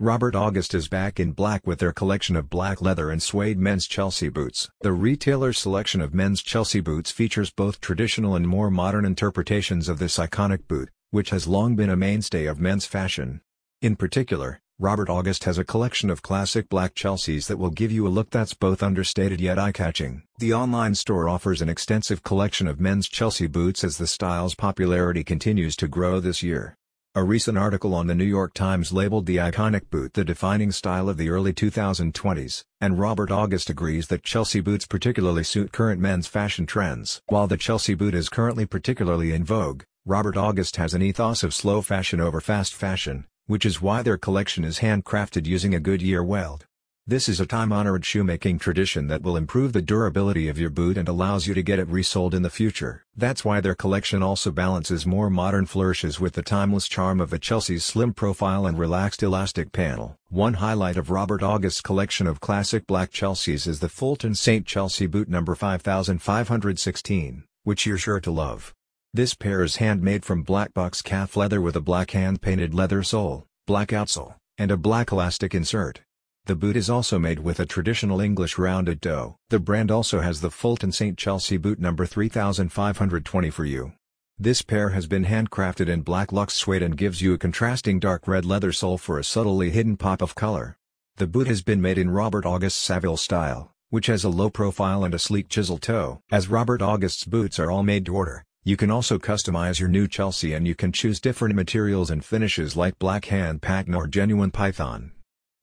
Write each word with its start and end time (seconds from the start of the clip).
Robert 0.00 0.34
August 0.34 0.74
is 0.74 0.88
back 0.88 1.20
in 1.20 1.30
black 1.30 1.68
with 1.68 1.78
their 1.78 1.92
collection 1.92 2.34
of 2.34 2.50
black 2.50 2.82
leather 2.82 3.10
and 3.10 3.22
suede 3.22 3.60
men's 3.60 3.86
Chelsea 3.86 4.28
boots. 4.28 4.68
The 4.80 4.90
retailer's 4.90 5.56
selection 5.56 6.00
of 6.00 6.12
men's 6.12 6.42
Chelsea 6.42 6.80
boots 6.80 7.12
features 7.12 7.52
both 7.52 7.80
traditional 7.80 8.34
and 8.34 8.48
more 8.48 8.72
modern 8.72 9.04
interpretations 9.04 9.88
of 9.88 10.00
this 10.00 10.16
iconic 10.16 10.66
boot, 10.66 10.90
which 11.12 11.30
has 11.30 11.46
long 11.46 11.76
been 11.76 11.90
a 11.90 11.96
mainstay 11.96 12.46
of 12.46 12.58
men's 12.58 12.86
fashion. 12.86 13.40
In 13.82 13.94
particular, 13.94 14.60
Robert 14.80 15.08
August 15.08 15.44
has 15.44 15.58
a 15.58 15.64
collection 15.64 16.10
of 16.10 16.22
classic 16.22 16.68
black 16.68 16.96
Chelseas 16.96 17.46
that 17.46 17.58
will 17.58 17.70
give 17.70 17.92
you 17.92 18.04
a 18.04 18.10
look 18.10 18.30
that's 18.30 18.52
both 18.52 18.82
understated 18.82 19.40
yet 19.40 19.60
eye-catching. 19.60 20.24
The 20.40 20.54
online 20.54 20.96
store 20.96 21.28
offers 21.28 21.62
an 21.62 21.68
extensive 21.68 22.24
collection 22.24 22.66
of 22.66 22.80
men's 22.80 23.08
Chelsea 23.08 23.46
boots 23.46 23.84
as 23.84 23.98
the 23.98 24.08
style's 24.08 24.56
popularity 24.56 25.22
continues 25.22 25.76
to 25.76 25.86
grow 25.86 26.18
this 26.18 26.42
year. 26.42 26.76
A 27.16 27.22
recent 27.22 27.56
article 27.56 27.94
on 27.94 28.08
the 28.08 28.14
New 28.16 28.24
York 28.24 28.54
Times 28.54 28.92
labeled 28.92 29.26
the 29.26 29.36
iconic 29.36 29.88
boot 29.88 30.14
the 30.14 30.24
defining 30.24 30.72
style 30.72 31.08
of 31.08 31.16
the 31.16 31.28
early 31.28 31.52
2020s, 31.52 32.64
and 32.80 32.98
Robert 32.98 33.30
August 33.30 33.70
agrees 33.70 34.08
that 34.08 34.24
Chelsea 34.24 34.58
boots 34.58 34.84
particularly 34.84 35.44
suit 35.44 35.70
current 35.70 36.00
men's 36.00 36.26
fashion 36.26 36.66
trends. 36.66 37.22
While 37.28 37.46
the 37.46 37.56
Chelsea 37.56 37.94
boot 37.94 38.16
is 38.16 38.28
currently 38.28 38.66
particularly 38.66 39.32
in 39.32 39.44
vogue, 39.44 39.84
Robert 40.04 40.36
August 40.36 40.74
has 40.74 40.92
an 40.92 41.02
ethos 41.02 41.44
of 41.44 41.54
slow 41.54 41.82
fashion 41.82 42.20
over 42.20 42.40
fast 42.40 42.74
fashion, 42.74 43.26
which 43.46 43.64
is 43.64 43.80
why 43.80 44.02
their 44.02 44.18
collection 44.18 44.64
is 44.64 44.80
handcrafted 44.80 45.46
using 45.46 45.72
a 45.72 45.78
Goodyear 45.78 46.24
welt. 46.24 46.66
This 47.06 47.28
is 47.28 47.38
a 47.38 47.44
time-honored 47.44 48.02
shoemaking 48.02 48.60
tradition 48.60 49.08
that 49.08 49.20
will 49.20 49.36
improve 49.36 49.74
the 49.74 49.82
durability 49.82 50.48
of 50.48 50.58
your 50.58 50.70
boot 50.70 50.96
and 50.96 51.06
allows 51.06 51.46
you 51.46 51.52
to 51.52 51.62
get 51.62 51.78
it 51.78 51.86
resoled 51.88 52.32
in 52.32 52.40
the 52.40 52.48
future. 52.48 53.04
That's 53.14 53.44
why 53.44 53.60
their 53.60 53.74
collection 53.74 54.22
also 54.22 54.50
balances 54.50 55.04
more 55.04 55.28
modern 55.28 55.66
flourishes 55.66 56.18
with 56.18 56.32
the 56.32 56.40
timeless 56.40 56.88
charm 56.88 57.20
of 57.20 57.30
a 57.34 57.38
Chelsea's 57.38 57.84
slim 57.84 58.14
profile 58.14 58.64
and 58.64 58.78
relaxed 58.78 59.22
elastic 59.22 59.70
panel. 59.70 60.16
One 60.30 60.54
highlight 60.54 60.96
of 60.96 61.10
Robert 61.10 61.42
August's 61.42 61.82
collection 61.82 62.26
of 62.26 62.40
classic 62.40 62.86
black 62.86 63.10
Chelseas 63.10 63.66
is 63.66 63.80
the 63.80 63.90
Fulton 63.90 64.34
St. 64.34 64.64
Chelsea 64.64 65.06
boot 65.06 65.28
number 65.28 65.54
5516, 65.54 67.44
which 67.64 67.84
you're 67.84 67.98
sure 67.98 68.20
to 68.20 68.30
love. 68.30 68.72
This 69.12 69.34
pair 69.34 69.62
is 69.62 69.76
handmade 69.76 70.24
from 70.24 70.42
black 70.42 70.72
box 70.72 71.02
calf 71.02 71.36
leather 71.36 71.60
with 71.60 71.76
a 71.76 71.82
black 71.82 72.12
hand-painted 72.12 72.72
leather 72.72 73.02
sole, 73.02 73.44
black 73.66 73.88
outsole, 73.88 74.36
and 74.56 74.70
a 74.70 74.78
black 74.78 75.12
elastic 75.12 75.54
insert. 75.54 76.00
The 76.46 76.54
boot 76.54 76.76
is 76.76 76.90
also 76.90 77.18
made 77.18 77.38
with 77.38 77.58
a 77.58 77.64
traditional 77.64 78.20
English 78.20 78.58
rounded 78.58 79.00
toe. 79.00 79.36
The 79.48 79.58
brand 79.58 79.90
also 79.90 80.20
has 80.20 80.42
the 80.42 80.50
Fulton 80.50 80.92
St. 80.92 81.16
Chelsea 81.16 81.56
boot 81.56 81.78
number 81.78 82.04
3520 82.04 83.48
for 83.48 83.64
you. 83.64 83.94
This 84.38 84.60
pair 84.60 84.90
has 84.90 85.06
been 85.06 85.24
handcrafted 85.24 85.88
in 85.88 86.02
black 86.02 86.32
luxe 86.32 86.52
suede 86.52 86.82
and 86.82 86.98
gives 86.98 87.22
you 87.22 87.32
a 87.32 87.38
contrasting 87.38 87.98
dark 87.98 88.28
red 88.28 88.44
leather 88.44 88.72
sole 88.72 88.98
for 88.98 89.18
a 89.18 89.24
subtly 89.24 89.70
hidden 89.70 89.96
pop 89.96 90.20
of 90.20 90.34
color. 90.34 90.76
The 91.16 91.26
boot 91.26 91.46
has 91.46 91.62
been 91.62 91.80
made 91.80 91.96
in 91.96 92.10
Robert 92.10 92.44
August 92.44 92.76
Savile 92.76 93.16
style, 93.16 93.72
which 93.88 94.08
has 94.08 94.22
a 94.22 94.28
low 94.28 94.50
profile 94.50 95.02
and 95.02 95.14
a 95.14 95.18
sleek 95.18 95.48
chisel 95.48 95.78
toe. 95.78 96.20
As 96.30 96.48
Robert 96.48 96.82
August's 96.82 97.24
boots 97.24 97.58
are 97.58 97.70
all 97.70 97.82
made 97.82 98.04
to 98.04 98.14
order, 98.14 98.44
you 98.64 98.76
can 98.76 98.90
also 98.90 99.18
customize 99.18 99.80
your 99.80 99.88
new 99.88 100.06
Chelsea 100.06 100.52
and 100.52 100.66
you 100.66 100.74
can 100.74 100.92
choose 100.92 101.20
different 101.20 101.54
materials 101.54 102.10
and 102.10 102.22
finishes 102.22 102.76
like 102.76 102.98
black 102.98 103.24
hand 103.26 103.62
patent 103.62 103.96
or 103.96 104.06
genuine 104.06 104.50
python. 104.50 105.12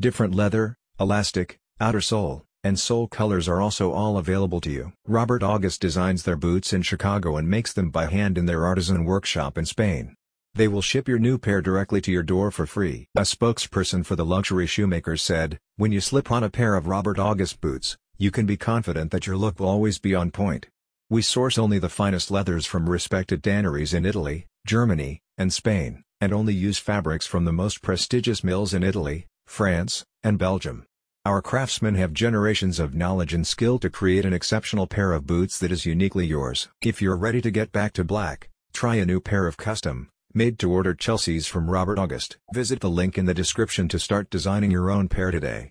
Different 0.01 0.33
leather, 0.33 0.77
elastic, 0.99 1.59
outer 1.79 2.01
sole, 2.01 2.43
and 2.63 2.79
sole 2.79 3.07
colors 3.07 3.47
are 3.47 3.61
also 3.61 3.91
all 3.91 4.17
available 4.17 4.59
to 4.61 4.71
you. 4.71 4.93
Robert 5.05 5.43
August 5.43 5.79
designs 5.79 6.23
their 6.23 6.35
boots 6.35 6.73
in 6.73 6.81
Chicago 6.81 7.37
and 7.37 7.47
makes 7.47 7.71
them 7.71 7.91
by 7.91 8.07
hand 8.07 8.35
in 8.35 8.47
their 8.47 8.65
artisan 8.65 9.05
workshop 9.05 9.59
in 9.59 9.65
Spain. 9.65 10.15
They 10.55 10.67
will 10.67 10.81
ship 10.81 11.07
your 11.07 11.19
new 11.19 11.37
pair 11.37 11.61
directly 11.61 12.01
to 12.01 12.11
your 12.11 12.23
door 12.23 12.49
for 12.49 12.65
free. 12.65 13.09
A 13.15 13.21
spokesperson 13.21 14.03
for 14.03 14.15
the 14.15 14.25
luxury 14.25 14.65
shoemakers 14.65 15.21
said, 15.21 15.59
When 15.77 15.91
you 15.91 16.01
slip 16.01 16.31
on 16.31 16.43
a 16.43 16.49
pair 16.49 16.73
of 16.73 16.87
Robert 16.87 17.19
August 17.19 17.61
boots, 17.61 17.95
you 18.17 18.31
can 18.31 18.47
be 18.47 18.57
confident 18.57 19.11
that 19.11 19.27
your 19.27 19.37
look 19.37 19.59
will 19.59 19.69
always 19.69 19.99
be 19.99 20.15
on 20.15 20.31
point. 20.31 20.65
We 21.11 21.21
source 21.21 21.59
only 21.59 21.77
the 21.77 21.89
finest 21.89 22.31
leathers 22.31 22.65
from 22.65 22.89
respected 22.89 23.43
tanneries 23.43 23.93
in 23.93 24.07
Italy, 24.07 24.47
Germany, 24.65 25.21
and 25.37 25.53
Spain, 25.53 26.03
and 26.19 26.33
only 26.33 26.55
use 26.55 26.79
fabrics 26.79 27.27
from 27.27 27.45
the 27.45 27.53
most 27.53 27.83
prestigious 27.83 28.43
mills 28.43 28.73
in 28.73 28.81
Italy, 28.81 29.27
France, 29.51 30.05
and 30.23 30.39
Belgium. 30.39 30.85
Our 31.25 31.41
craftsmen 31.41 31.95
have 31.95 32.13
generations 32.13 32.79
of 32.79 32.95
knowledge 32.95 33.33
and 33.33 33.45
skill 33.45 33.79
to 33.79 33.89
create 33.89 34.23
an 34.23 34.31
exceptional 34.31 34.87
pair 34.87 35.11
of 35.11 35.27
boots 35.27 35.59
that 35.59 35.73
is 35.73 35.85
uniquely 35.85 36.25
yours. 36.25 36.69
If 36.81 37.01
you're 37.01 37.17
ready 37.17 37.41
to 37.41 37.51
get 37.51 37.73
back 37.73 37.91
to 37.93 38.05
black, 38.05 38.47
try 38.71 38.95
a 38.95 39.05
new 39.05 39.19
pair 39.19 39.47
of 39.47 39.57
custom, 39.57 40.07
made-to-order 40.33 40.93
Chelseas 40.93 41.49
from 41.49 41.69
Robert 41.69 41.99
August. 41.99 42.37
Visit 42.53 42.79
the 42.79 42.89
link 42.89 43.17
in 43.17 43.25
the 43.25 43.33
description 43.33 43.89
to 43.89 43.99
start 43.99 44.29
designing 44.29 44.71
your 44.71 44.89
own 44.89 45.09
pair 45.09 45.31
today. 45.31 45.67